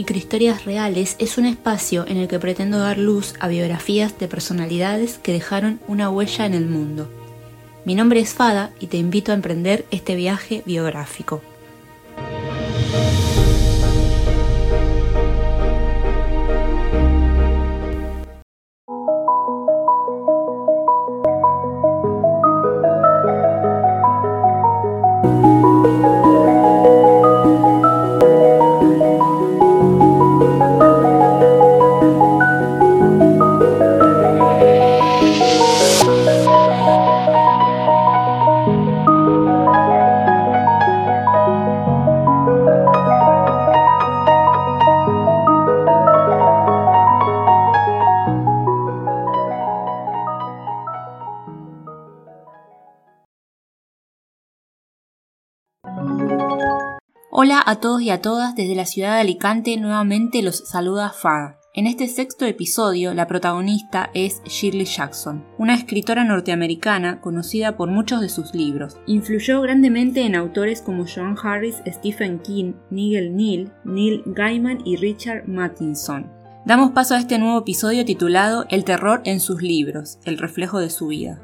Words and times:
Microhistorias 0.00 0.64
Reales 0.64 1.14
es 1.18 1.36
un 1.36 1.44
espacio 1.44 2.06
en 2.08 2.16
el 2.16 2.26
que 2.26 2.38
pretendo 2.38 2.78
dar 2.78 2.96
luz 2.96 3.34
a 3.38 3.48
biografías 3.48 4.18
de 4.18 4.28
personalidades 4.28 5.18
que 5.18 5.34
dejaron 5.34 5.78
una 5.88 6.08
huella 6.08 6.46
en 6.46 6.54
el 6.54 6.64
mundo. 6.64 7.10
Mi 7.84 7.94
nombre 7.94 8.20
es 8.20 8.32
Fada 8.32 8.70
y 8.80 8.86
te 8.86 8.96
invito 8.96 9.30
a 9.30 9.34
emprender 9.34 9.84
este 9.90 10.14
viaje 10.14 10.62
biográfico. 10.64 11.42
Hola 57.42 57.62
a 57.64 57.76
todos 57.76 58.02
y 58.02 58.10
a 58.10 58.20
todas, 58.20 58.54
desde 58.54 58.74
la 58.74 58.84
ciudad 58.84 59.14
de 59.14 59.20
Alicante 59.20 59.74
nuevamente 59.78 60.42
los 60.42 60.58
saluda 60.58 61.08
Fada. 61.08 61.58
En 61.72 61.86
este 61.86 62.06
sexto 62.06 62.44
episodio, 62.44 63.14
la 63.14 63.26
protagonista 63.26 64.10
es 64.12 64.42
Shirley 64.44 64.84
Jackson, 64.84 65.46
una 65.56 65.74
escritora 65.74 66.22
norteamericana 66.22 67.22
conocida 67.22 67.78
por 67.78 67.88
muchos 67.88 68.20
de 68.20 68.28
sus 68.28 68.54
libros. 68.54 68.98
Influyó 69.06 69.62
grandemente 69.62 70.20
en 70.20 70.34
autores 70.34 70.82
como 70.82 71.06
John 71.06 71.34
Harris, 71.42 71.76
Stephen 71.86 72.40
King, 72.40 72.74
Nigel 72.90 73.34
Neal, 73.34 73.72
Neil 73.84 74.22
Gaiman 74.26 74.80
y 74.84 74.96
Richard 74.96 75.48
Matheson. 75.48 76.30
Damos 76.66 76.90
paso 76.90 77.14
a 77.14 77.20
este 77.20 77.38
nuevo 77.38 77.60
episodio 77.60 78.04
titulado 78.04 78.66
El 78.68 78.84
terror 78.84 79.22
en 79.24 79.40
sus 79.40 79.62
libros, 79.62 80.18
el 80.26 80.36
reflejo 80.36 80.78
de 80.78 80.90
su 80.90 81.06
vida. 81.06 81.40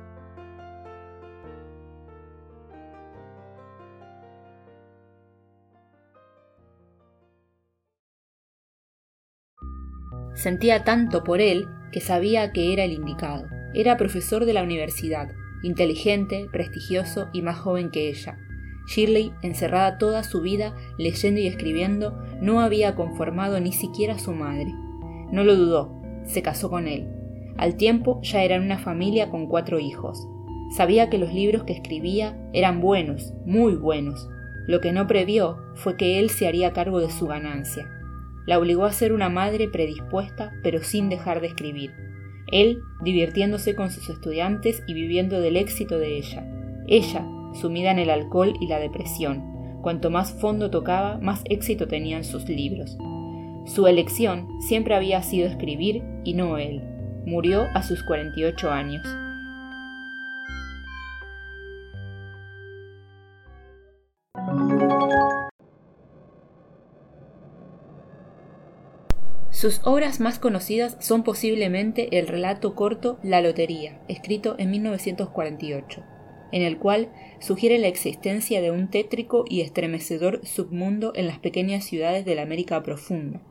Sentía 10.36 10.84
tanto 10.84 11.24
por 11.24 11.40
él 11.40 11.66
que 11.90 12.00
sabía 12.00 12.52
que 12.52 12.74
era 12.74 12.84
el 12.84 12.92
indicado. 12.92 13.46
Era 13.72 13.96
profesor 13.96 14.44
de 14.44 14.52
la 14.52 14.62
universidad, 14.62 15.30
inteligente, 15.62 16.46
prestigioso 16.52 17.28
y 17.32 17.40
más 17.40 17.58
joven 17.58 17.90
que 17.90 18.10
ella. 18.10 18.38
Shirley, 18.86 19.32
encerrada 19.40 19.96
toda 19.96 20.22
su 20.24 20.42
vida 20.42 20.76
leyendo 20.98 21.40
y 21.40 21.46
escribiendo, 21.46 22.22
no 22.42 22.60
había 22.60 22.94
conformado 22.94 23.60
ni 23.60 23.72
siquiera 23.72 24.16
a 24.16 24.18
su 24.18 24.32
madre. 24.32 24.74
No 25.32 25.42
lo 25.42 25.56
dudó, 25.56 26.02
se 26.24 26.42
casó 26.42 26.68
con 26.68 26.86
él. 26.86 27.08
Al 27.56 27.76
tiempo 27.76 28.20
ya 28.22 28.42
eran 28.42 28.62
una 28.62 28.78
familia 28.78 29.30
con 29.30 29.46
cuatro 29.46 29.78
hijos. 29.78 30.28
Sabía 30.76 31.08
que 31.08 31.16
los 31.16 31.32
libros 31.32 31.64
que 31.64 31.72
escribía 31.72 32.38
eran 32.52 32.82
buenos, 32.82 33.32
muy 33.46 33.74
buenos. 33.74 34.28
Lo 34.66 34.82
que 34.82 34.92
no 34.92 35.06
previó 35.06 35.56
fue 35.76 35.96
que 35.96 36.18
él 36.18 36.28
se 36.28 36.46
haría 36.46 36.74
cargo 36.74 37.00
de 37.00 37.10
su 37.10 37.26
ganancia 37.26 37.95
la 38.46 38.58
obligó 38.58 38.84
a 38.84 38.92
ser 38.92 39.12
una 39.12 39.28
madre 39.28 39.68
predispuesta, 39.68 40.52
pero 40.62 40.82
sin 40.82 41.08
dejar 41.08 41.40
de 41.40 41.48
escribir. 41.48 41.92
Él 42.52 42.80
divirtiéndose 43.02 43.74
con 43.74 43.90
sus 43.90 44.08
estudiantes 44.08 44.82
y 44.86 44.94
viviendo 44.94 45.40
del 45.40 45.56
éxito 45.56 45.98
de 45.98 46.16
ella. 46.16 46.46
Ella, 46.86 47.26
sumida 47.54 47.90
en 47.90 47.98
el 47.98 48.10
alcohol 48.10 48.54
y 48.60 48.68
la 48.68 48.78
depresión. 48.78 49.80
Cuanto 49.82 50.10
más 50.10 50.32
fondo 50.32 50.70
tocaba, 50.70 51.18
más 51.18 51.42
éxito 51.46 51.88
tenían 51.88 52.24
sus 52.24 52.48
libros. 52.48 52.96
Su 53.66 53.88
elección 53.88 54.48
siempre 54.60 54.94
había 54.94 55.22
sido 55.22 55.48
escribir 55.48 56.02
y 56.24 56.34
no 56.34 56.56
él. 56.58 56.82
Murió 57.26 57.66
a 57.74 57.82
sus 57.82 58.04
48 58.04 58.70
años. 58.70 59.04
Sus 69.66 69.80
obras 69.82 70.20
más 70.20 70.38
conocidas 70.38 70.96
son 71.00 71.24
posiblemente 71.24 72.20
el 72.20 72.28
relato 72.28 72.76
corto 72.76 73.18
La 73.24 73.40
Lotería, 73.40 74.00
escrito 74.06 74.54
en 74.60 74.70
1948, 74.70 76.04
en 76.52 76.62
el 76.62 76.78
cual 76.78 77.10
sugiere 77.40 77.80
la 77.80 77.88
existencia 77.88 78.62
de 78.62 78.70
un 78.70 78.88
tétrico 78.90 79.44
y 79.48 79.62
estremecedor 79.62 80.46
submundo 80.46 81.10
en 81.16 81.26
las 81.26 81.40
pequeñas 81.40 81.82
ciudades 81.82 82.24
de 82.24 82.36
la 82.36 82.42
América 82.42 82.80
profunda, 82.84 83.42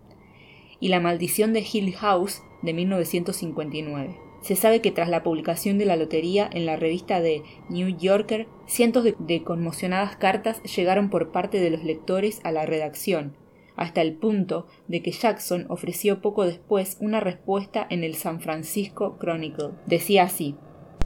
y 0.80 0.88
La 0.88 1.02
Maldición 1.02 1.52
de 1.52 1.66
Hill 1.70 1.94
House 1.96 2.42
de 2.62 2.72
1959. 2.72 4.16
Se 4.40 4.56
sabe 4.56 4.80
que 4.80 4.92
tras 4.92 5.10
la 5.10 5.22
publicación 5.22 5.78
de 5.78 5.84
la 5.84 5.98
lotería 5.98 6.50
en 6.50 6.66
la 6.66 6.78
revista 6.78 7.20
de 7.20 7.44
New 7.68 7.90
Yorker, 7.98 8.48
cientos 8.68 9.04
de, 9.04 9.18
de 9.20 9.44
conmocionadas 9.44 10.16
cartas 10.16 10.64
llegaron 10.64 11.10
por 11.10 11.34
parte 11.34 11.60
de 11.60 11.72
los 11.72 11.84
lectores 11.84 12.40
a 12.46 12.54
la 12.54 12.66
redacción, 12.66 13.36
hasta 13.76 14.02
el 14.02 14.14
punto 14.14 14.68
de 14.88 15.02
que 15.02 15.12
Jackson 15.12 15.66
ofreció 15.70 16.22
poco 16.22 16.46
después 16.46 16.98
una 17.00 17.20
respuesta 17.20 17.86
en 17.90 18.04
el 18.04 18.16
San 18.16 18.40
Francisco 18.40 19.18
Chronicle. 19.20 19.72
Decía 19.86 20.24
así 20.24 20.56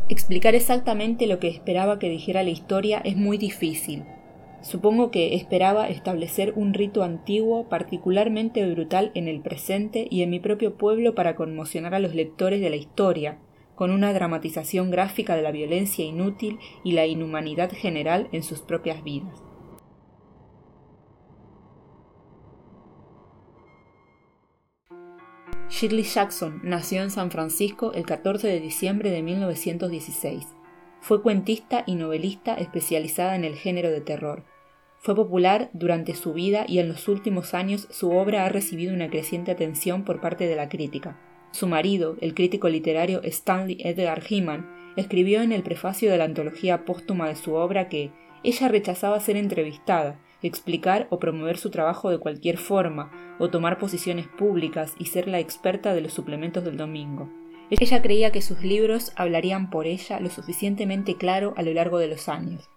Explicar 0.09 0.55
exactamente 0.55 1.27
lo 1.27 1.39
que 1.39 1.49
esperaba 1.49 1.99
que 1.99 2.09
dijera 2.09 2.41
la 2.41 2.49
historia 2.49 2.99
es 3.03 3.15
muy 3.15 3.37
difícil. 3.37 4.05
Supongo 4.61 5.11
que 5.11 5.35
esperaba 5.35 5.87
establecer 5.87 6.53
un 6.55 6.73
rito 6.73 7.03
antiguo 7.03 7.69
particularmente 7.69 8.67
brutal 8.71 9.11
en 9.13 9.27
el 9.27 9.41
presente 9.41 10.07
y 10.09 10.23
en 10.23 10.31
mi 10.31 10.39
propio 10.39 10.75
pueblo 10.75 11.13
para 11.13 11.35
conmocionar 11.35 11.93
a 11.93 11.99
los 11.99 12.15
lectores 12.15 12.59
de 12.59 12.71
la 12.71 12.75
historia, 12.75 13.37
con 13.75 13.91
una 13.91 14.11
dramatización 14.11 14.89
gráfica 14.89 15.35
de 15.35 15.43
la 15.43 15.51
violencia 15.51 16.03
inútil 16.03 16.57
y 16.83 16.93
la 16.93 17.05
inhumanidad 17.05 17.71
general 17.71 18.27
en 18.31 18.41
sus 18.41 18.61
propias 18.61 19.03
vidas. 19.03 19.48
Shirley 25.79 26.03
Jackson 26.03 26.59
nació 26.61 27.01
en 27.03 27.09
San 27.09 27.31
Francisco 27.31 27.93
el 27.93 28.05
14 28.05 28.49
de 28.49 28.59
diciembre 28.59 29.11
de 29.11 29.21
1916. 29.21 30.45
Fue 30.99 31.21
cuentista 31.21 31.85
y 31.85 31.95
novelista 31.95 32.55
especializada 32.55 33.33
en 33.37 33.45
el 33.45 33.55
género 33.55 33.89
de 33.89 34.01
terror. 34.01 34.43
Fue 34.97 35.15
popular 35.15 35.69
durante 35.71 36.15
su 36.15 36.33
vida 36.33 36.65
y 36.67 36.79
en 36.79 36.89
los 36.89 37.07
últimos 37.07 37.53
años 37.53 37.87
su 37.91 38.11
obra 38.11 38.43
ha 38.43 38.49
recibido 38.49 38.93
una 38.93 39.09
creciente 39.09 39.51
atención 39.51 40.03
por 40.03 40.19
parte 40.19 40.47
de 40.47 40.57
la 40.57 40.67
crítica. 40.67 41.17
Su 41.51 41.65
marido, 41.65 42.17
el 42.19 42.33
crítico 42.33 42.67
literario 42.67 43.21
Stanley 43.23 43.77
Edgar 43.79 44.21
Heman, 44.29 44.69
escribió 44.97 45.41
en 45.41 45.53
el 45.53 45.63
prefacio 45.63 46.11
de 46.11 46.17
la 46.17 46.25
antología 46.25 46.83
póstuma 46.83 47.29
de 47.29 47.37
su 47.37 47.53
obra 47.53 47.87
que 47.87 48.11
ella 48.43 48.67
rechazaba 48.67 49.21
ser 49.21 49.37
entrevistada 49.37 50.19
explicar 50.41 51.07
o 51.09 51.19
promover 51.19 51.57
su 51.57 51.69
trabajo 51.69 52.09
de 52.09 52.19
cualquier 52.19 52.57
forma, 52.57 53.35
o 53.39 53.49
tomar 53.49 53.77
posiciones 53.77 54.27
públicas 54.27 54.93
y 54.99 55.05
ser 55.05 55.27
la 55.27 55.39
experta 55.39 55.93
de 55.93 56.01
los 56.01 56.13
suplementos 56.13 56.63
del 56.63 56.77
domingo. 56.77 57.29
Ella 57.69 58.01
creía 58.01 58.31
que 58.31 58.41
sus 58.41 58.63
libros 58.63 59.11
hablarían 59.15 59.69
por 59.69 59.85
ella 59.85 60.19
lo 60.19 60.29
suficientemente 60.29 61.15
claro 61.15 61.53
a 61.55 61.61
lo 61.61 61.71
largo 61.73 61.99
de 61.99 62.07
los 62.07 62.27
años. 62.27 62.69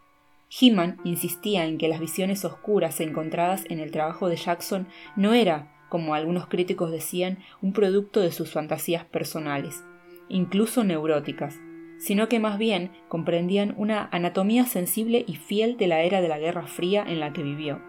Heman 0.61 0.99
insistía 1.05 1.65
en 1.65 1.79
que 1.79 1.89
las 1.89 1.99
visiones 1.99 2.45
oscuras 2.45 3.01
encontradas 3.01 3.65
en 3.71 3.81
el 3.81 3.91
trabajo 3.91 4.29
de 4.29 4.37
Jackson 4.37 4.87
no 5.17 5.33
era, 5.33 5.73
como 5.89 6.15
algunos 6.15 6.47
críticos 6.47 6.91
decían, 6.91 7.39
un 7.63 7.73
producto 7.73 8.21
de 8.21 8.33
sus 8.33 8.53
fantasías 8.53 9.07
personales, 9.07 9.83
incluso 10.29 10.85
neuróticas, 10.85 11.59
sino 12.03 12.29
que 12.29 12.41
más 12.41 12.59
bien 12.59 12.91
comprendían 13.07 13.75
una 13.77 14.09
anatomía 14.11 14.67
sensible 14.67 15.25
y 15.25 15.37
fiel 15.37 15.77
de 15.77 15.87
la 15.87 16.03
era 16.03 16.21
de 16.21 16.27
la 16.27 16.41
Guerra 16.41 16.67
Fría 16.67 17.05
en 17.07 17.21
la 17.21 17.33
que 17.33 17.45
vivió, 17.45 17.81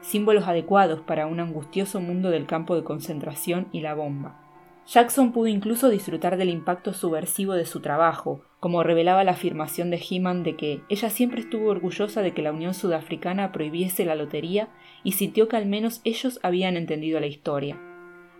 símbolos 0.00 0.48
adecuados 0.48 1.00
para 1.00 1.28
un 1.28 1.38
angustioso 1.38 2.00
mundo 2.00 2.30
del 2.30 2.46
campo 2.46 2.74
de 2.74 2.82
concentración 2.82 3.68
y 3.70 3.80
la 3.80 3.94
bomba. 3.94 4.40
Jackson 4.84 5.30
pudo 5.30 5.46
incluso 5.46 5.90
disfrutar 5.90 6.38
del 6.38 6.48
impacto 6.48 6.92
subversivo 6.92 7.52
de 7.52 7.64
su 7.64 7.78
trabajo, 7.78 8.42
como 8.58 8.82
revelaba 8.82 9.22
la 9.22 9.30
afirmación 9.30 9.90
de 9.90 10.02
Heman 10.10 10.42
de 10.42 10.56
que 10.56 10.80
ella 10.88 11.08
siempre 11.08 11.42
estuvo 11.42 11.70
orgullosa 11.70 12.20
de 12.20 12.34
que 12.34 12.42
la 12.42 12.50
Unión 12.50 12.74
Sudafricana 12.74 13.52
prohibiese 13.52 14.04
la 14.04 14.16
lotería 14.16 14.70
y 15.04 15.12
sintió 15.12 15.46
que 15.46 15.56
al 15.56 15.66
menos 15.66 16.00
ellos 16.02 16.40
habían 16.42 16.76
entendido 16.76 17.20
la 17.20 17.26
historia. 17.26 17.78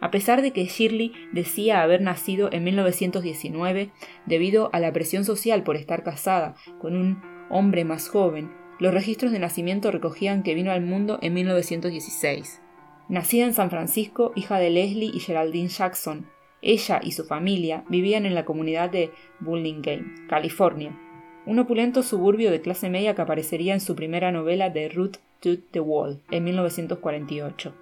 A 0.03 0.11
pesar 0.11 0.43
de 0.43 0.51
que 0.51 0.65
Shirley 0.65 1.13
decía 1.31 1.81
haber 1.81 2.03
nacido 2.03 2.53
en 2.53 2.65
1919 2.65 3.93
debido 4.27 4.69
a 4.73 4.81
la 4.81 4.93
presión 4.93 5.25
social 5.25 5.63
por 5.63 5.77
estar 5.77 6.03
casada 6.03 6.57
con 6.81 6.97
un 6.97 7.23
hombre 7.51 7.85
más 7.85 8.09
joven, 8.09 8.51
los 8.81 8.93
registros 8.93 9.31
de 9.31 9.39
nacimiento 9.39 9.93
recogían 9.93 10.43
que 10.43 10.57
vino 10.57 10.73
al 10.73 10.83
mundo 10.83 11.21
en 11.23 11.35
1916. 11.35 12.61
Nacida 13.09 13.45
en 13.45 13.55
San 13.55 13.71
Francisco, 13.71 14.33
hija 14.35 14.59
de 14.59 14.71
Leslie 14.71 15.13
y 15.15 15.21
Geraldine 15.21 15.69
Jackson, 15.69 16.27
ella 16.63 17.01
y 17.01 17.13
su 17.13 17.25
familia 17.25 17.85
vivían 17.89 18.27
en 18.27 18.35
la 18.35 18.45
comunidad 18.45 18.91
de 18.91 19.13
Burlingame, 19.39 20.27
California, 20.29 20.99
un 21.47 21.61
opulento 21.61 22.03
suburbio 22.03 22.51
de 22.51 22.61
clase 22.61 22.91
media 22.91 23.15
que 23.15 23.23
aparecería 23.23 23.73
en 23.73 23.81
su 23.81 23.95
primera 23.95 24.33
novela 24.33 24.69
de 24.69 24.89
Ruth 24.89 25.19
to 25.39 25.59
the 25.71 25.81
Wall 25.81 26.21
en 26.33 26.43
1948. 26.43 27.82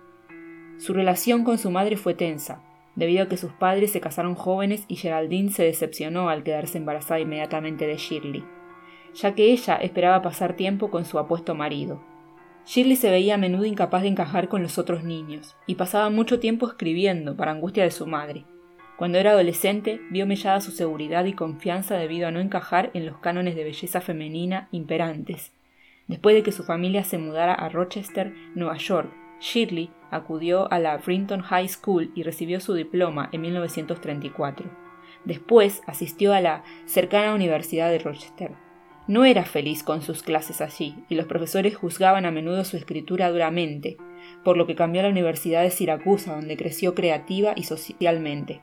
Su 0.80 0.94
relación 0.94 1.44
con 1.44 1.58
su 1.58 1.70
madre 1.70 1.98
fue 1.98 2.14
tensa, 2.14 2.62
debido 2.96 3.24
a 3.24 3.28
que 3.28 3.36
sus 3.36 3.52
padres 3.52 3.92
se 3.92 4.00
casaron 4.00 4.34
jóvenes 4.34 4.86
y 4.88 4.96
Geraldine 4.96 5.50
se 5.50 5.62
decepcionó 5.62 6.30
al 6.30 6.42
quedarse 6.42 6.78
embarazada 6.78 7.20
inmediatamente 7.20 7.86
de 7.86 7.98
Shirley, 7.98 8.42
ya 9.12 9.34
que 9.34 9.52
ella 9.52 9.76
esperaba 9.76 10.22
pasar 10.22 10.56
tiempo 10.56 10.90
con 10.90 11.04
su 11.04 11.18
apuesto 11.18 11.54
marido. 11.54 12.02
Shirley 12.64 12.96
se 12.96 13.10
veía 13.10 13.34
a 13.34 13.36
menudo 13.36 13.66
incapaz 13.66 14.00
de 14.00 14.08
encajar 14.08 14.48
con 14.48 14.62
los 14.62 14.78
otros 14.78 15.04
niños, 15.04 15.54
y 15.66 15.74
pasaba 15.74 16.08
mucho 16.08 16.40
tiempo 16.40 16.66
escribiendo 16.66 17.36
para 17.36 17.50
angustia 17.50 17.84
de 17.84 17.90
su 17.90 18.06
madre. 18.06 18.46
Cuando 18.96 19.18
era 19.18 19.32
adolescente, 19.32 20.00
vio 20.10 20.26
mellada 20.26 20.62
su 20.62 20.70
seguridad 20.70 21.26
y 21.26 21.34
confianza 21.34 21.96
debido 21.96 22.26
a 22.26 22.30
no 22.30 22.40
encajar 22.40 22.90
en 22.94 23.04
los 23.04 23.18
cánones 23.18 23.54
de 23.54 23.64
belleza 23.64 24.00
femenina 24.00 24.70
imperantes. 24.72 25.52
Después 26.08 26.34
de 26.34 26.42
que 26.42 26.52
su 26.52 26.64
familia 26.64 27.04
se 27.04 27.18
mudara 27.18 27.52
a 27.52 27.68
Rochester, 27.68 28.32
Nueva 28.54 28.78
York, 28.78 29.10
Shirley 29.40 29.90
acudió 30.10 30.70
a 30.72 30.78
la 30.78 30.98
Brinton 30.98 31.40
High 31.40 31.68
School 31.68 32.12
y 32.14 32.22
recibió 32.22 32.60
su 32.60 32.74
diploma 32.74 33.28
en 33.32 33.40
1934. 33.40 34.70
Después 35.24 35.82
asistió 35.86 36.32
a 36.32 36.40
la 36.40 36.62
cercana 36.86 37.34
Universidad 37.34 37.90
de 37.90 37.98
Rochester. 37.98 38.52
No 39.06 39.24
era 39.24 39.44
feliz 39.44 39.82
con 39.82 40.02
sus 40.02 40.22
clases 40.22 40.60
allí, 40.60 40.94
y 41.08 41.14
los 41.14 41.26
profesores 41.26 41.76
juzgaban 41.76 42.26
a 42.26 42.30
menudo 42.30 42.64
su 42.64 42.76
escritura 42.76 43.30
duramente, 43.30 43.96
por 44.44 44.56
lo 44.56 44.66
que 44.66 44.76
cambió 44.76 45.00
a 45.00 45.04
la 45.04 45.10
Universidad 45.10 45.62
de 45.62 45.70
Siracusa, 45.70 46.36
donde 46.36 46.56
creció 46.56 46.94
creativa 46.94 47.52
y 47.56 47.64
socialmente. 47.64 48.60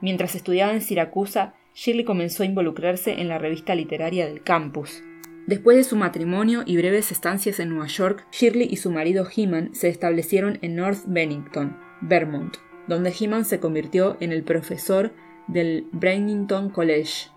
Mientras 0.00 0.34
estudiaba 0.34 0.72
en 0.72 0.80
Siracusa, 0.80 1.54
Shirley 1.74 2.04
comenzó 2.04 2.42
a 2.42 2.46
involucrarse 2.46 3.20
en 3.20 3.28
la 3.28 3.38
revista 3.38 3.74
literaria 3.74 4.26
del 4.26 4.42
campus, 4.42 5.02
Después 5.46 5.76
de 5.76 5.84
su 5.84 5.96
matrimonio 5.96 6.62
y 6.64 6.78
breves 6.78 7.12
estancias 7.12 7.60
en 7.60 7.68
Nueva 7.68 7.86
York, 7.86 8.26
Shirley 8.32 8.66
y 8.70 8.76
su 8.76 8.90
marido 8.90 9.26
Heman 9.34 9.74
se 9.74 9.88
establecieron 9.88 10.58
en 10.62 10.76
North 10.76 11.02
Bennington, 11.06 11.76
Vermont, 12.00 12.56
donde 12.88 13.14
Heman 13.18 13.44
se 13.44 13.60
convirtió 13.60 14.16
en 14.20 14.32
el 14.32 14.42
profesor 14.42 15.12
del 15.46 15.86
Brainington 15.92 16.70
College, 16.70 17.28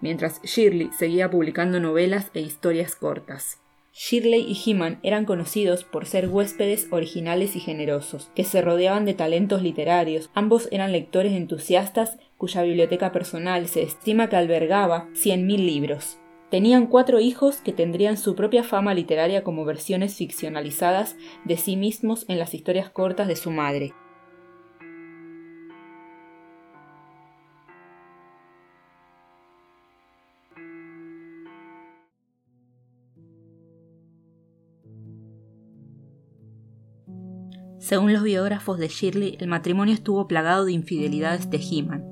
mientras 0.00 0.40
Shirley 0.42 0.90
seguía 0.96 1.28
publicando 1.28 1.80
novelas 1.80 2.30
e 2.34 2.40
historias 2.40 2.94
cortas. 2.94 3.58
Shirley 3.92 4.42
y 4.42 4.70
Heman 4.70 5.00
eran 5.02 5.24
conocidos 5.24 5.82
por 5.82 6.06
ser 6.06 6.28
huéspedes 6.28 6.86
originales 6.92 7.56
y 7.56 7.60
generosos, 7.60 8.30
que 8.36 8.44
se 8.44 8.62
rodeaban 8.62 9.06
de 9.06 9.14
talentos 9.14 9.62
literarios. 9.62 10.30
Ambos 10.34 10.68
eran 10.70 10.92
lectores 10.92 11.32
entusiastas 11.32 12.18
cuya 12.36 12.62
biblioteca 12.62 13.10
personal 13.10 13.66
se 13.66 13.82
estima 13.82 14.28
que 14.28 14.36
albergaba 14.36 15.08
100.000 15.14 15.56
libros. 15.64 16.18
Tenían 16.50 16.86
cuatro 16.86 17.18
hijos 17.18 17.56
que 17.56 17.72
tendrían 17.72 18.16
su 18.16 18.36
propia 18.36 18.62
fama 18.62 18.94
literaria 18.94 19.42
como 19.42 19.64
versiones 19.64 20.14
ficcionalizadas 20.14 21.16
de 21.44 21.56
sí 21.56 21.76
mismos 21.76 22.24
en 22.28 22.38
las 22.38 22.54
historias 22.54 22.88
cortas 22.88 23.26
de 23.26 23.34
su 23.34 23.50
madre. 23.50 23.94
Según 37.78 38.12
los 38.12 38.24
biógrafos 38.24 38.78
de 38.78 38.88
Shirley, 38.88 39.36
el 39.38 39.46
matrimonio 39.46 39.94
estuvo 39.94 40.26
plagado 40.26 40.64
de 40.64 40.72
infidelidades 40.72 41.50
de 41.50 41.58
Heman. 41.58 42.04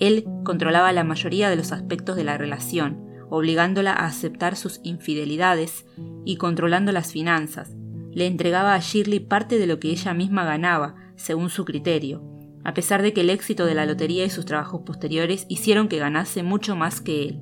Él 0.00 0.24
controlaba 0.44 0.92
la 0.92 1.04
mayoría 1.04 1.48
de 1.48 1.54
los 1.54 1.70
aspectos 1.70 2.16
de 2.16 2.24
la 2.24 2.38
relación, 2.38 3.11
obligándola 3.34 3.94
a 3.94 4.04
aceptar 4.04 4.56
sus 4.56 4.80
infidelidades 4.82 5.86
y 6.26 6.36
controlando 6.36 6.92
las 6.92 7.12
finanzas. 7.12 7.74
Le 8.12 8.26
entregaba 8.26 8.74
a 8.74 8.78
Shirley 8.78 9.20
parte 9.20 9.58
de 9.58 9.66
lo 9.66 9.80
que 9.80 9.88
ella 9.88 10.12
misma 10.12 10.44
ganaba, 10.44 10.96
según 11.16 11.48
su 11.48 11.64
criterio, 11.64 12.22
a 12.62 12.74
pesar 12.74 13.00
de 13.00 13.14
que 13.14 13.22
el 13.22 13.30
éxito 13.30 13.64
de 13.64 13.74
la 13.74 13.86
lotería 13.86 14.26
y 14.26 14.28
sus 14.28 14.44
trabajos 14.44 14.82
posteriores 14.84 15.46
hicieron 15.48 15.88
que 15.88 15.96
ganase 15.96 16.42
mucho 16.42 16.76
más 16.76 17.00
que 17.00 17.22
él. 17.22 17.40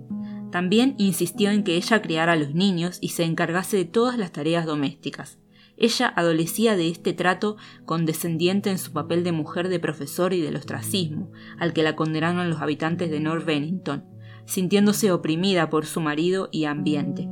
También 0.52 0.94
insistió 0.96 1.50
en 1.50 1.64
que 1.64 1.74
ella 1.74 2.00
criara 2.02 2.34
a 2.34 2.36
los 2.36 2.54
niños 2.54 2.98
y 3.00 3.08
se 3.08 3.24
encargase 3.24 3.76
de 3.76 3.84
todas 3.84 4.16
las 4.16 4.30
tareas 4.30 4.66
domésticas. 4.66 5.38
Ella 5.76 6.12
adolecía 6.14 6.76
de 6.76 6.88
este 6.88 7.14
trato 7.14 7.56
condescendiente 7.84 8.70
en 8.70 8.78
su 8.78 8.92
papel 8.92 9.24
de 9.24 9.32
mujer 9.32 9.68
de 9.68 9.80
profesor 9.80 10.34
y 10.34 10.40
del 10.40 10.54
ostracismo, 10.54 11.32
al 11.58 11.72
que 11.72 11.82
la 11.82 11.96
condenaron 11.96 12.48
los 12.48 12.60
habitantes 12.60 13.10
de 13.10 13.18
North 13.18 13.44
Bennington, 13.44 14.04
sintiéndose 14.50 15.12
oprimida 15.12 15.70
por 15.70 15.86
su 15.86 16.00
marido 16.00 16.48
y 16.50 16.64
ambiente. 16.64 17.28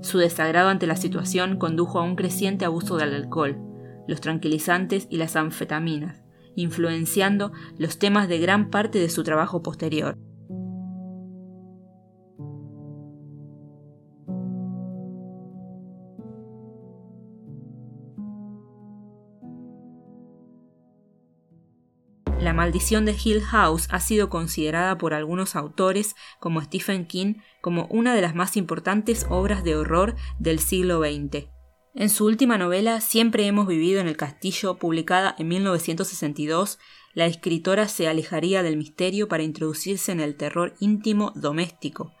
Su 0.00 0.16
desagrado 0.16 0.70
ante 0.70 0.86
la 0.86 0.96
situación 0.96 1.58
condujo 1.58 2.00
a 2.00 2.02
un 2.02 2.16
creciente 2.16 2.64
abuso 2.64 2.96
del 2.96 3.14
alcohol, 3.14 3.58
los 4.08 4.22
tranquilizantes 4.22 5.06
y 5.10 5.18
las 5.18 5.36
anfetaminas, 5.36 6.22
influenciando 6.56 7.52
los 7.76 7.98
temas 7.98 8.26
de 8.26 8.38
gran 8.38 8.70
parte 8.70 8.98
de 8.98 9.10
su 9.10 9.22
trabajo 9.22 9.62
posterior. 9.62 10.16
La 22.52 22.56
maldición 22.56 23.06
de 23.06 23.16
Hill 23.16 23.40
House 23.40 23.88
ha 23.88 23.98
sido 23.98 24.28
considerada 24.28 24.98
por 24.98 25.14
algunos 25.14 25.56
autores, 25.56 26.14
como 26.38 26.60
Stephen 26.60 27.06
King, 27.06 27.36
como 27.62 27.86
una 27.86 28.14
de 28.14 28.20
las 28.20 28.34
más 28.34 28.58
importantes 28.58 29.24
obras 29.30 29.64
de 29.64 29.74
horror 29.74 30.16
del 30.38 30.58
siglo 30.58 31.00
XX. 31.00 31.46
En 31.94 32.10
su 32.10 32.26
última 32.26 32.58
novela, 32.58 33.00
Siempre 33.00 33.46
hemos 33.46 33.66
vivido 33.66 34.02
en 34.02 34.06
el 34.06 34.18
castillo, 34.18 34.76
publicada 34.76 35.34
en 35.38 35.48
1962, 35.48 36.78
la 37.14 37.24
escritora 37.24 37.88
se 37.88 38.06
alejaría 38.06 38.62
del 38.62 38.76
misterio 38.76 39.28
para 39.28 39.44
introducirse 39.44 40.12
en 40.12 40.20
el 40.20 40.36
terror 40.36 40.74
íntimo 40.78 41.32
doméstico, 41.34 42.12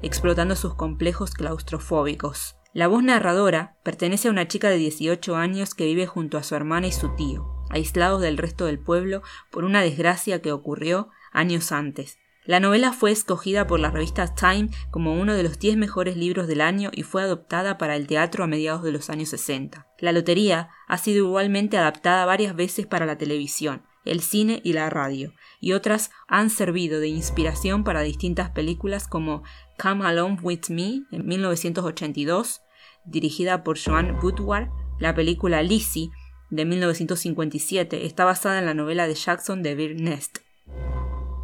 explotando 0.00 0.56
sus 0.56 0.74
complejos 0.76 1.32
claustrofóbicos. 1.32 2.56
La 2.72 2.88
voz 2.88 3.02
narradora 3.02 3.76
pertenece 3.82 4.28
a 4.28 4.30
una 4.30 4.48
chica 4.48 4.70
de 4.70 4.78
18 4.78 5.36
años 5.36 5.74
que 5.74 5.84
vive 5.84 6.06
junto 6.06 6.38
a 6.38 6.42
su 6.42 6.54
hermana 6.54 6.86
y 6.86 6.92
su 6.92 7.14
tío 7.16 7.53
aislados 7.70 8.20
del 8.20 8.38
resto 8.38 8.66
del 8.66 8.78
pueblo 8.78 9.22
por 9.50 9.64
una 9.64 9.82
desgracia 9.82 10.40
que 10.42 10.52
ocurrió 10.52 11.10
años 11.32 11.72
antes. 11.72 12.18
La 12.46 12.60
novela 12.60 12.92
fue 12.92 13.10
escogida 13.10 13.66
por 13.66 13.80
la 13.80 13.90
revista 13.90 14.34
Time 14.34 14.68
como 14.90 15.14
uno 15.14 15.32
de 15.32 15.42
los 15.42 15.58
10 15.58 15.78
mejores 15.78 16.18
libros 16.18 16.46
del 16.46 16.60
año 16.60 16.90
y 16.92 17.02
fue 17.02 17.22
adoptada 17.22 17.78
para 17.78 17.96
el 17.96 18.06
teatro 18.06 18.44
a 18.44 18.46
mediados 18.46 18.82
de 18.82 18.92
los 18.92 19.08
años 19.08 19.30
60. 19.30 19.88
La 19.98 20.12
lotería 20.12 20.68
ha 20.86 20.98
sido 20.98 21.24
igualmente 21.24 21.78
adaptada 21.78 22.26
varias 22.26 22.54
veces 22.54 22.86
para 22.86 23.06
la 23.06 23.16
televisión, 23.16 23.82
el 24.04 24.20
cine 24.20 24.60
y 24.62 24.74
la 24.74 24.90
radio, 24.90 25.32
y 25.58 25.72
otras 25.72 26.10
han 26.28 26.50
servido 26.50 27.00
de 27.00 27.08
inspiración 27.08 27.82
para 27.82 28.02
distintas 28.02 28.50
películas 28.50 29.08
como 29.08 29.42
Come 29.82 30.04
Along 30.04 30.38
With 30.42 30.68
Me 30.68 31.04
en 31.12 31.26
1982, 31.26 32.60
dirigida 33.06 33.64
por 33.64 33.78
Joan 33.82 34.18
Woodward, 34.22 34.68
la 34.98 35.14
película 35.14 35.62
Lizzie 35.62 36.10
de 36.50 36.64
1957 36.64 38.06
está 38.06 38.24
basada 38.24 38.58
en 38.58 38.66
la 38.66 38.74
novela 38.74 39.06
de 39.06 39.14
Jackson 39.14 39.62
de 39.62 39.74
Bear 39.74 39.94
Nest. 39.94 40.38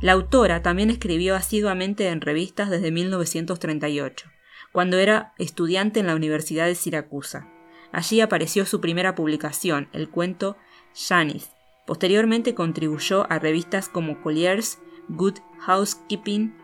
La 0.01 0.13
autora 0.13 0.63
también 0.63 0.91
escribió 0.91 1.37
asiduamente 1.37 2.09
en 2.09 2.21
revistas 2.21 2.71
desde 2.71 2.91
1938, 2.91 4.31
cuando 4.73 4.99
era 4.99 5.35
estudiante 5.39 6.01
en 6.01 6.07
la 6.07 6.15
Universidad 6.15 6.67
de 6.67 6.75
Siracusa. 6.75 7.49
Allí 7.93 8.21
apareció 8.21 8.65
su 8.67 8.81
primera 8.81 9.15
publicación, 9.15 9.89
el 9.93 10.09
cuento 10.09 10.57
Janice. 10.95 11.51
Posteriormente 11.87 12.55
contribuyó 12.55 13.31
a 13.31 13.39
revistas 13.39 13.89
como 13.89 14.23
Collier's, 14.23 14.79
Good 15.09 15.39
Housekeeping, 15.59 16.55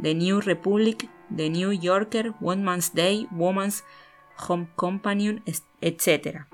The 0.00 0.14
New 0.14 0.40
Republic, 0.40 1.10
The 1.34 1.50
New 1.50 1.72
Yorker, 1.72 2.34
One 2.40 2.62
Man's 2.62 2.94
Day, 2.94 3.26
Woman's 3.32 3.84
Home 4.48 4.68
Companion, 4.76 5.42
etc. 5.80 6.46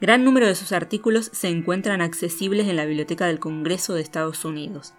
Gran 0.00 0.24
número 0.24 0.46
de 0.46 0.54
sus 0.54 0.72
artículos 0.72 1.30
se 1.32 1.48
encuentran 1.48 2.02
accesibles 2.02 2.68
en 2.68 2.76
la 2.76 2.84
Biblioteca 2.84 3.26
del 3.26 3.38
Congreso 3.38 3.94
de 3.94 4.02
Estados 4.02 4.44
Unidos. 4.44 4.92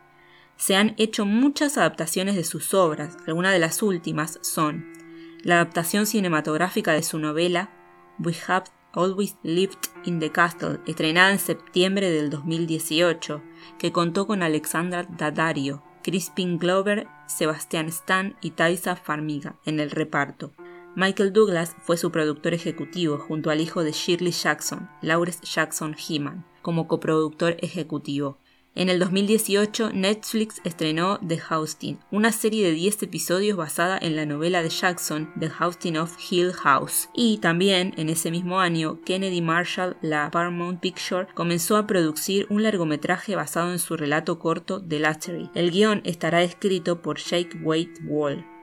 Se 0.56 0.76
han 0.76 0.96
hecho 0.98 1.26
muchas 1.26 1.78
adaptaciones 1.78 2.36
de 2.36 2.44
sus 2.44 2.74
obras, 2.74 3.16
algunas 3.28 3.54
de 3.54 3.60
las 3.60 3.84
últimas 3.84 4.40
son 4.42 4.98
la 5.44 5.56
adaptación 5.56 6.08
cinematográfica 6.08 6.94
de 6.94 7.04
su 7.04 7.20
novela 7.20 7.70
We 8.18 8.36
Have 8.48 8.66
Always 8.94 9.38
Lived 9.44 9.78
in 10.04 10.20
the 10.20 10.32
Castle, 10.32 10.80
estrenada 10.88 11.32
en 11.32 11.38
septiembre 11.38 12.10
del 12.10 12.32
2018, 12.32 13.44
que 13.78 13.92
contó 13.92 14.26
con 14.26 14.42
Alexandra 14.42 15.04
Daddario, 15.04 15.84
Crispin 16.02 16.58
Glover, 16.58 17.08
Sebastian 17.28 17.88
Stan 17.88 18.36
y 18.42 18.52
Taisa 18.52 18.96
Farmiga 18.96 19.58
en 19.64 19.80
el 19.80 19.92
reparto. 19.92 20.54
Michael 21.00 21.32
Douglas 21.32 21.76
fue 21.84 21.96
su 21.96 22.12
productor 22.12 22.56
ejecutivo 22.56 23.20
junto 23.20 23.52
al 23.52 23.62
hijo 23.62 23.84
de 23.84 23.92
Shirley 23.92 24.32
Jackson, 24.32 24.90
Lawrence 25.04 25.46
Jackson 25.46 25.96
Heman, 25.96 26.44
como 26.64 26.88
coproductor 26.88 27.56
ejecutivo. 27.60 28.40
En 28.74 28.90
el 28.90 28.98
2018, 28.98 29.92
Netflix 29.94 30.60
estrenó 30.64 31.20
The 31.20 31.38
Housing, 31.38 32.00
una 32.10 32.32
serie 32.32 32.66
de 32.66 32.72
10 32.72 33.04
episodios 33.04 33.56
basada 33.56 34.00
en 34.02 34.16
la 34.16 34.26
novela 34.26 34.64
de 34.64 34.70
Jackson, 34.70 35.32
The 35.40 35.50
Housing 35.50 35.98
of 35.98 36.18
Hill 36.32 36.52
House. 36.54 37.10
Y 37.14 37.38
también, 37.38 37.94
en 37.98 38.10
ese 38.10 38.32
mismo 38.32 38.60
año, 38.60 39.00
Kennedy 39.06 39.44
Marshall, 39.44 39.98
la 40.02 40.32
Paramount 40.32 40.80
Picture, 40.80 41.28
comenzó 41.36 41.78
a 41.78 41.86
producir 41.86 42.48
un 42.50 42.64
largometraje 42.64 43.36
basado 43.36 43.72
en 43.72 43.78
su 43.78 43.98
relato 43.98 44.40
corto 44.40 44.84
The 44.84 44.98
Lattery. 44.98 45.52
El 45.54 45.70
guion 45.70 46.02
estará 46.06 46.42
escrito 46.42 47.04
por 47.04 47.20
Jake 47.20 47.56
Wade 47.62 47.94
Wall. 48.08 48.57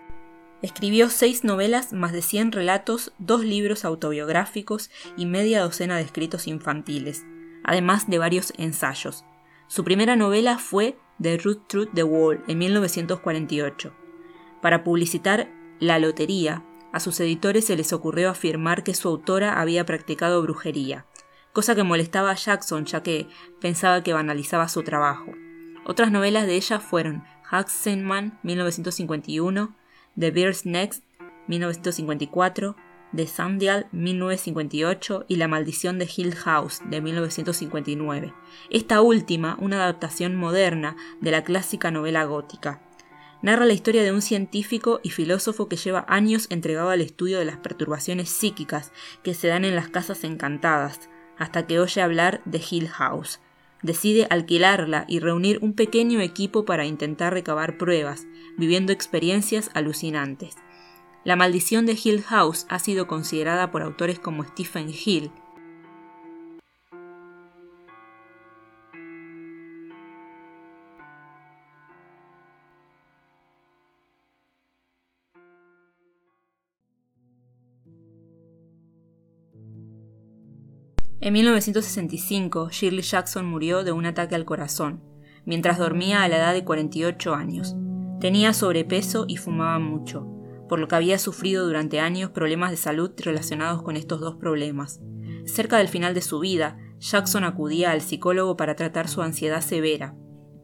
Escribió 0.64 1.10
seis 1.10 1.44
novelas, 1.44 1.92
más 1.92 2.12
de 2.12 2.22
100 2.22 2.52
relatos, 2.52 3.12
dos 3.18 3.44
libros 3.44 3.84
autobiográficos 3.84 4.90
y 5.14 5.26
media 5.26 5.60
docena 5.60 5.96
de 5.96 6.04
escritos 6.04 6.46
infantiles, 6.46 7.26
además 7.64 8.08
de 8.08 8.16
varios 8.16 8.54
ensayos. 8.56 9.26
Su 9.66 9.84
primera 9.84 10.16
novela 10.16 10.56
fue 10.56 10.96
The 11.20 11.36
Root 11.36 11.68
Truth 11.68 11.90
the 11.94 12.02
Wall 12.02 12.42
en 12.48 12.56
1948. 12.56 13.92
Para 14.62 14.84
publicitar 14.84 15.50
la 15.80 15.98
lotería, 15.98 16.64
a 16.94 17.00
sus 17.00 17.20
editores 17.20 17.66
se 17.66 17.76
les 17.76 17.92
ocurrió 17.92 18.30
afirmar 18.30 18.84
que 18.84 18.94
su 18.94 19.08
autora 19.08 19.60
había 19.60 19.84
practicado 19.84 20.40
brujería, 20.40 21.04
cosa 21.52 21.74
que 21.74 21.82
molestaba 21.82 22.30
a 22.30 22.36
Jackson 22.36 22.86
ya 22.86 23.02
que 23.02 23.28
pensaba 23.60 24.02
que 24.02 24.14
banalizaba 24.14 24.70
su 24.70 24.82
trabajo. 24.82 25.30
Otras 25.84 26.10
novelas 26.10 26.46
de 26.46 26.54
ella 26.54 26.80
fueron 26.80 27.22
Haxenman 27.50 28.40
1951, 28.42 29.76
The 30.18 30.30
Bear's 30.30 30.64
Next 30.64 31.02
1954, 31.48 32.76
de 33.12 33.26
Sandial 33.26 33.86
1958 33.92 35.24
y 35.28 35.36
La 35.36 35.48
maldición 35.48 35.98
de 35.98 36.08
Hill 36.14 36.34
House 36.34 36.82
de 36.88 37.00
1959. 37.00 38.34
Esta 38.70 39.00
última, 39.00 39.56
una 39.60 39.76
adaptación 39.76 40.34
moderna 40.36 40.96
de 41.20 41.30
la 41.30 41.44
clásica 41.44 41.90
novela 41.90 42.24
gótica. 42.24 42.80
Narra 43.42 43.66
la 43.66 43.72
historia 43.72 44.02
de 44.02 44.12
un 44.12 44.22
científico 44.22 45.00
y 45.02 45.10
filósofo 45.10 45.68
que 45.68 45.76
lleva 45.76 46.06
años 46.08 46.46
entregado 46.50 46.90
al 46.90 47.00
estudio 47.00 47.38
de 47.38 47.44
las 47.44 47.58
perturbaciones 47.58 48.30
psíquicas 48.30 48.90
que 49.22 49.34
se 49.34 49.48
dan 49.48 49.64
en 49.64 49.76
las 49.76 49.88
casas 49.88 50.24
encantadas, 50.24 51.08
hasta 51.38 51.66
que 51.66 51.78
oye 51.78 52.00
hablar 52.00 52.40
de 52.44 52.62
Hill 52.68 52.88
House. 52.88 53.40
Decide 53.84 54.26
alquilarla 54.30 55.04
y 55.08 55.20
reunir 55.20 55.58
un 55.60 55.74
pequeño 55.74 56.20
equipo 56.20 56.64
para 56.64 56.86
intentar 56.86 57.34
recabar 57.34 57.76
pruebas, 57.76 58.26
viviendo 58.56 58.92
experiencias 58.92 59.70
alucinantes. 59.74 60.56
La 61.22 61.36
maldición 61.36 61.84
de 61.84 61.98
Hill 62.02 62.22
House 62.22 62.64
ha 62.70 62.78
sido 62.78 63.06
considerada 63.06 63.70
por 63.70 63.82
autores 63.82 64.18
como 64.18 64.42
Stephen 64.42 64.88
Hill, 64.88 65.30
En 81.24 81.32
1965, 81.32 82.68
Shirley 82.70 83.00
Jackson 83.00 83.46
murió 83.46 83.82
de 83.82 83.92
un 83.92 84.04
ataque 84.04 84.34
al 84.34 84.44
corazón, 84.44 85.00
mientras 85.46 85.78
dormía 85.78 86.22
a 86.22 86.28
la 86.28 86.36
edad 86.36 86.52
de 86.52 86.64
48 86.64 87.34
años. 87.34 87.74
Tenía 88.20 88.52
sobrepeso 88.52 89.24
y 89.26 89.38
fumaba 89.38 89.78
mucho 89.78 90.30
por 90.68 90.78
lo 90.78 90.88
que 90.88 90.96
había 90.96 91.18
sufrido 91.18 91.66
durante 91.66 92.00
años 92.00 92.30
problemas 92.30 92.70
de 92.70 92.76
salud 92.76 93.12
relacionados 93.18 93.82
con 93.82 93.96
estos 93.96 94.20
dos 94.20 94.36
problemas. 94.36 95.00
Cerca 95.46 95.78
del 95.78 95.88
final 95.88 96.14
de 96.14 96.22
su 96.22 96.40
vida, 96.40 96.78
Jackson 96.98 97.44
acudía 97.44 97.90
al 97.90 98.00
psicólogo 98.00 98.56
para 98.56 98.76
tratar 98.76 99.08
su 99.08 99.22
ansiedad 99.22 99.60
severa, 99.60 100.14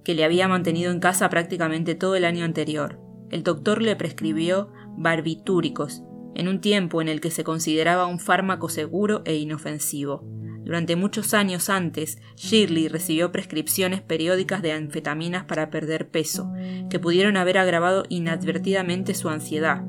que 0.04 0.14
le 0.14 0.24
había 0.24 0.48
mantenido 0.48 0.90
en 0.90 1.00
casa 1.00 1.28
prácticamente 1.28 1.94
todo 1.94 2.16
el 2.16 2.24
año 2.24 2.44
anterior. 2.44 2.98
El 3.30 3.42
doctor 3.42 3.82
le 3.82 3.96
prescribió 3.96 4.72
barbitúricos, 4.96 6.02
en 6.34 6.48
un 6.48 6.60
tiempo 6.60 7.02
en 7.02 7.08
el 7.08 7.20
que 7.20 7.30
se 7.30 7.44
consideraba 7.44 8.06
un 8.06 8.18
fármaco 8.18 8.68
seguro 8.68 9.22
e 9.26 9.36
inofensivo. 9.36 10.24
Durante 10.70 10.94
muchos 10.94 11.34
años 11.34 11.68
antes, 11.68 12.18
Shirley 12.36 12.86
recibió 12.86 13.32
prescripciones 13.32 14.02
periódicas 14.02 14.62
de 14.62 14.70
anfetaminas 14.70 15.44
para 15.44 15.68
perder 15.68 16.10
peso, 16.10 16.52
que 16.88 17.00
pudieron 17.00 17.36
haber 17.36 17.58
agravado 17.58 18.04
inadvertidamente 18.08 19.14
su 19.14 19.30
ansiedad, 19.30 19.82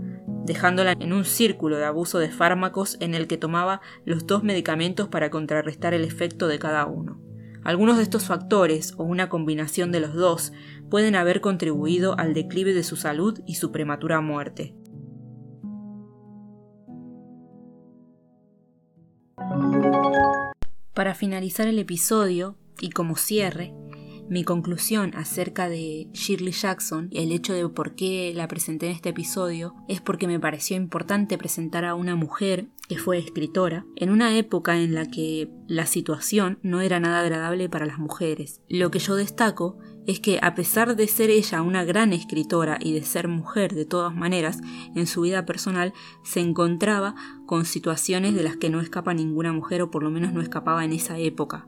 dejándola 0.43 0.93
en 0.93 1.13
un 1.13 1.23
círculo 1.23 1.77
de 1.77 1.85
abuso 1.85 2.17
de 2.17 2.31
fármacos 2.31 2.97
en 2.99 3.13
el 3.13 3.27
que 3.27 3.37
tomaba 3.37 3.81
los 4.05 4.25
dos 4.25 4.41
medicamentos 4.41 5.07
para 5.07 5.29
contrarrestar 5.29 5.93
el 5.93 6.03
efecto 6.03 6.47
de 6.47 6.57
cada 6.57 6.87
uno. 6.87 7.21
Algunos 7.63 7.97
de 7.97 8.03
estos 8.03 8.25
factores, 8.25 8.95
o 8.97 9.03
una 9.03 9.29
combinación 9.29 9.91
de 9.91 9.99
los 9.99 10.15
dos, 10.15 10.51
pueden 10.89 11.13
haber 11.13 11.41
contribuido 11.41 12.17
al 12.17 12.33
declive 12.33 12.73
de 12.73 12.81
su 12.81 12.95
salud 12.95 13.39
y 13.45 13.53
su 13.53 13.71
prematura 13.71 14.19
muerte. 14.19 14.73
Para 21.01 21.15
finalizar 21.15 21.67
el 21.67 21.79
episodio, 21.79 22.59
y 22.79 22.91
como 22.91 23.15
cierre, 23.15 23.73
mi 24.29 24.43
conclusión 24.43 25.15
acerca 25.15 25.67
de 25.67 26.07
Shirley 26.13 26.53
Jackson, 26.53 27.09
el 27.11 27.31
hecho 27.31 27.53
de 27.53 27.67
por 27.69 27.95
qué 27.95 28.31
la 28.35 28.47
presenté 28.47 28.85
en 28.85 28.91
este 28.91 29.09
episodio, 29.09 29.73
es 29.87 29.99
porque 29.99 30.27
me 30.27 30.39
pareció 30.39 30.77
importante 30.77 31.39
presentar 31.39 31.85
a 31.85 31.95
una 31.95 32.15
mujer 32.15 32.67
que 32.87 32.99
fue 32.99 33.17
escritora, 33.17 33.83
en 33.95 34.11
una 34.11 34.37
época 34.37 34.77
en 34.77 34.93
la 34.93 35.07
que 35.07 35.49
la 35.65 35.87
situación 35.87 36.59
no 36.61 36.81
era 36.81 36.99
nada 36.99 37.21
agradable 37.21 37.67
para 37.67 37.87
las 37.87 37.97
mujeres. 37.97 38.61
Lo 38.69 38.91
que 38.91 38.99
yo 38.99 39.15
destaco 39.15 39.79
es 40.07 40.19
que 40.19 40.39
a 40.41 40.55
pesar 40.55 40.95
de 40.95 41.07
ser 41.07 41.29
ella 41.29 41.61
una 41.61 41.83
gran 41.83 42.13
escritora 42.13 42.77
y 42.79 42.93
de 42.93 43.03
ser 43.03 43.27
mujer 43.27 43.73
de 43.73 43.85
todas 43.85 44.15
maneras, 44.15 44.59
en 44.95 45.07
su 45.07 45.21
vida 45.21 45.45
personal 45.45 45.93
se 46.23 46.39
encontraba 46.39 47.15
con 47.45 47.65
situaciones 47.65 48.33
de 48.33 48.43
las 48.43 48.57
que 48.57 48.69
no 48.69 48.81
escapa 48.81 49.13
ninguna 49.13 49.53
mujer 49.53 49.81
o 49.81 49.91
por 49.91 50.03
lo 50.03 50.09
menos 50.09 50.33
no 50.33 50.41
escapaba 50.41 50.83
en 50.85 50.93
esa 50.93 51.17
época, 51.17 51.67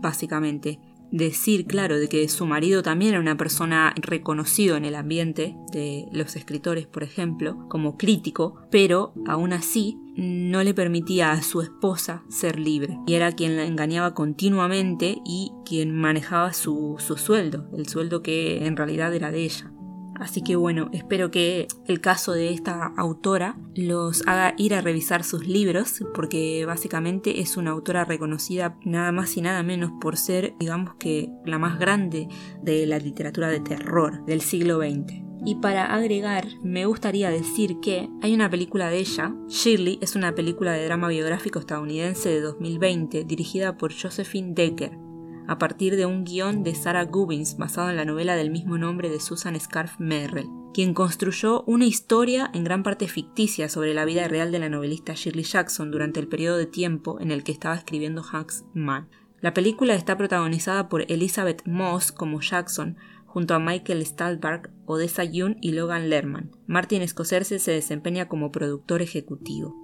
básicamente 0.00 0.80
decir, 1.16 1.66
claro, 1.66 1.98
de 1.98 2.08
que 2.08 2.28
su 2.28 2.46
marido 2.46 2.82
también 2.82 3.12
era 3.12 3.20
una 3.20 3.36
persona 3.36 3.94
reconocido 3.96 4.76
en 4.76 4.84
el 4.84 4.94
ambiente 4.94 5.56
de 5.72 6.06
los 6.12 6.36
escritores, 6.36 6.86
por 6.86 7.02
ejemplo, 7.02 7.66
como 7.68 7.96
crítico, 7.96 8.60
pero 8.70 9.12
aún 9.26 9.52
así 9.52 9.98
no 10.16 10.62
le 10.62 10.74
permitía 10.74 11.32
a 11.32 11.42
su 11.42 11.60
esposa 11.60 12.24
ser 12.28 12.58
libre. 12.58 12.98
Y 13.06 13.14
era 13.14 13.32
quien 13.32 13.56
la 13.56 13.64
engañaba 13.64 14.14
continuamente 14.14 15.18
y 15.24 15.52
quien 15.64 15.94
manejaba 15.94 16.52
su, 16.52 16.96
su 16.98 17.16
sueldo, 17.16 17.68
el 17.76 17.86
sueldo 17.86 18.22
que 18.22 18.66
en 18.66 18.76
realidad 18.76 19.14
era 19.14 19.30
de 19.30 19.44
ella. 19.44 19.72
Así 20.20 20.42
que 20.42 20.56
bueno, 20.56 20.88
espero 20.92 21.30
que 21.30 21.68
el 21.86 22.00
caso 22.00 22.32
de 22.32 22.52
esta 22.52 22.92
autora 22.96 23.56
los 23.74 24.26
haga 24.26 24.54
ir 24.56 24.74
a 24.74 24.80
revisar 24.80 25.24
sus 25.24 25.46
libros, 25.46 26.02
porque 26.14 26.64
básicamente 26.66 27.40
es 27.40 27.56
una 27.56 27.72
autora 27.72 28.04
reconocida 28.04 28.76
nada 28.84 29.12
más 29.12 29.36
y 29.36 29.42
nada 29.42 29.62
menos 29.62 29.92
por 30.00 30.16
ser, 30.16 30.54
digamos 30.58 30.94
que, 30.94 31.30
la 31.44 31.58
más 31.58 31.78
grande 31.78 32.28
de 32.62 32.86
la 32.86 32.98
literatura 32.98 33.48
de 33.48 33.60
terror 33.60 34.24
del 34.24 34.40
siglo 34.40 34.78
XX. 34.78 35.26
Y 35.44 35.56
para 35.56 35.94
agregar, 35.94 36.46
me 36.62 36.86
gustaría 36.86 37.30
decir 37.30 37.78
que 37.80 38.08
hay 38.22 38.34
una 38.34 38.50
película 38.50 38.90
de 38.90 38.98
ella, 38.98 39.34
Shirley, 39.48 39.98
es 40.00 40.16
una 40.16 40.34
película 40.34 40.72
de 40.72 40.84
drama 40.84 41.08
biográfico 41.08 41.58
estadounidense 41.58 42.30
de 42.30 42.40
2020 42.40 43.24
dirigida 43.24 43.76
por 43.76 43.92
Josephine 43.92 44.54
Decker, 44.54 44.98
a 45.48 45.58
partir 45.58 45.96
de 45.96 46.06
un 46.06 46.24
guion 46.24 46.62
de 46.62 46.74
Sarah 46.74 47.04
Gubbins 47.04 47.56
basado 47.56 47.90
en 47.90 47.96
la 47.96 48.04
novela 48.04 48.36
del 48.36 48.50
mismo 48.50 48.78
nombre 48.78 49.08
de 49.08 49.20
Susan 49.20 49.58
Scarf 49.58 49.98
Merrill, 49.98 50.48
quien 50.74 50.94
construyó 50.94 51.62
una 51.62 51.86
historia 51.86 52.50
en 52.52 52.64
gran 52.64 52.82
parte 52.82 53.08
ficticia 53.08 53.68
sobre 53.68 53.94
la 53.94 54.04
vida 54.04 54.28
real 54.28 54.52
de 54.52 54.58
la 54.58 54.68
novelista 54.68 55.14
Shirley 55.14 55.44
Jackson 55.44 55.90
durante 55.90 56.20
el 56.20 56.28
periodo 56.28 56.58
de 56.58 56.66
tiempo 56.66 57.20
en 57.20 57.30
el 57.30 57.44
que 57.44 57.52
estaba 57.52 57.74
escribiendo 57.74 58.24
Hans 58.30 58.64
Mann. 58.74 59.08
La 59.40 59.54
película 59.54 59.94
está 59.94 60.16
protagonizada 60.16 60.88
por 60.88 61.10
Elizabeth 61.10 61.62
Moss 61.66 62.12
como 62.12 62.40
Jackson, 62.40 62.96
junto 63.26 63.54
a 63.54 63.58
Michael 63.58 64.04
Stalberg, 64.04 64.70
Odessa 64.86 65.22
Yoon 65.22 65.58
y 65.60 65.72
Logan 65.72 66.08
Lerman. 66.08 66.50
Martin 66.66 67.06
Scorsese 67.06 67.58
se 67.58 67.70
desempeña 67.70 68.28
como 68.28 68.50
productor 68.50 69.02
ejecutivo. 69.02 69.76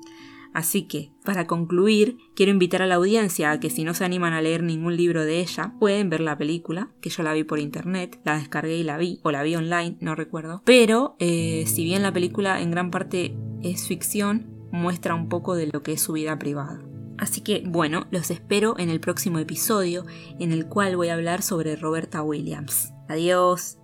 Así 0.52 0.82
que, 0.82 1.12
para 1.24 1.46
concluir, 1.46 2.18
quiero 2.34 2.52
invitar 2.52 2.82
a 2.82 2.86
la 2.86 2.96
audiencia 2.96 3.50
a 3.50 3.60
que 3.60 3.70
si 3.70 3.84
no 3.84 3.94
se 3.94 4.04
animan 4.04 4.32
a 4.32 4.42
leer 4.42 4.62
ningún 4.62 4.96
libro 4.96 5.24
de 5.24 5.40
ella, 5.40 5.74
pueden 5.80 6.10
ver 6.10 6.20
la 6.20 6.36
película, 6.36 6.90
que 7.00 7.10
yo 7.10 7.22
la 7.22 7.32
vi 7.32 7.44
por 7.44 7.58
internet, 7.58 8.20
la 8.24 8.36
descargué 8.36 8.76
y 8.76 8.82
la 8.82 8.98
vi, 8.98 9.20
o 9.22 9.30
la 9.30 9.42
vi 9.42 9.56
online, 9.56 9.96
no 10.00 10.14
recuerdo. 10.14 10.62
Pero, 10.64 11.16
eh, 11.18 11.64
si 11.66 11.84
bien 11.84 12.02
la 12.02 12.12
película 12.12 12.60
en 12.60 12.70
gran 12.70 12.90
parte 12.90 13.34
es 13.62 13.86
ficción, 13.86 14.46
muestra 14.70 15.14
un 15.14 15.28
poco 15.28 15.54
de 15.54 15.68
lo 15.68 15.82
que 15.82 15.92
es 15.92 16.02
su 16.02 16.12
vida 16.12 16.38
privada. 16.38 16.82
Así 17.18 17.40
que, 17.40 17.62
bueno, 17.66 18.06
los 18.10 18.30
espero 18.30 18.78
en 18.78 18.90
el 18.90 19.00
próximo 19.00 19.38
episodio, 19.38 20.04
en 20.40 20.52
el 20.52 20.66
cual 20.66 20.96
voy 20.96 21.08
a 21.08 21.14
hablar 21.14 21.42
sobre 21.42 21.76
Roberta 21.76 22.22
Williams. 22.22 22.92
Adiós. 23.08 23.81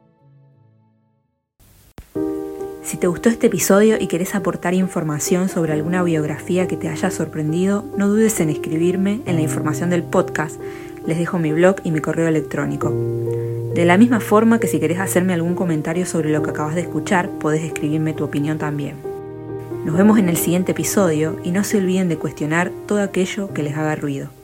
Si 2.88 2.96
te 2.96 3.06
gustó 3.06 3.28
este 3.28 3.48
episodio 3.48 3.98
y 4.00 4.06
querés 4.06 4.34
aportar 4.34 4.72
información 4.72 5.50
sobre 5.50 5.74
alguna 5.74 6.02
biografía 6.02 6.66
que 6.66 6.78
te 6.78 6.88
haya 6.88 7.10
sorprendido, 7.10 7.84
no 7.98 8.08
dudes 8.08 8.40
en 8.40 8.48
escribirme 8.48 9.20
en 9.26 9.36
la 9.36 9.42
información 9.42 9.90
del 9.90 10.02
podcast. 10.02 10.58
les 11.06 11.18
dejo 11.18 11.38
mi 11.38 11.52
blog 11.52 11.76
y 11.84 11.90
mi 11.90 12.00
correo 12.00 12.28
electrónico. 12.28 12.90
De 13.74 13.84
la 13.84 13.98
misma 13.98 14.20
forma 14.20 14.58
que 14.58 14.68
si 14.68 14.80
querés 14.80 15.00
hacerme 15.00 15.34
algún 15.34 15.54
comentario 15.54 16.06
sobre 16.06 16.30
lo 16.30 16.42
que 16.42 16.48
acabas 16.48 16.76
de 16.76 16.80
escuchar, 16.80 17.28
podés 17.28 17.62
escribirme 17.62 18.14
tu 18.14 18.24
opinión 18.24 18.56
también. 18.56 18.94
Nos 19.84 19.94
vemos 19.94 20.18
en 20.18 20.30
el 20.30 20.38
siguiente 20.38 20.72
episodio 20.72 21.36
y 21.44 21.50
no 21.50 21.64
se 21.64 21.76
olviden 21.76 22.08
de 22.08 22.16
cuestionar 22.16 22.72
todo 22.86 23.02
aquello 23.02 23.52
que 23.52 23.64
les 23.64 23.76
haga 23.76 23.96
ruido. 23.96 24.37